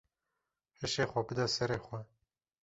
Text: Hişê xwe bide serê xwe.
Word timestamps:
Hişê 0.79 1.03
xwe 1.11 1.21
bide 1.27 1.45
serê 1.55 1.77
xwe. 1.85 1.99